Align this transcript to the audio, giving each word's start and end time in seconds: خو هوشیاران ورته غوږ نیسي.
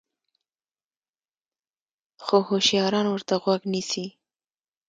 خو 2.23 2.35
هوشیاران 2.49 3.05
ورته 3.09 3.35
غوږ 3.43 3.61
نیسي. 3.73 4.05